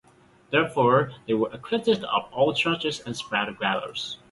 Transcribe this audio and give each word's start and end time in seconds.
Therefore, 0.49 1.11
they 1.27 1.35
were 1.35 1.51
acquitted 1.53 2.03
of 2.05 2.23
all 2.33 2.55
charges 2.55 3.01
and 3.01 3.15
spared 3.15 3.49
the 3.49 3.51
gallows. 3.51 4.17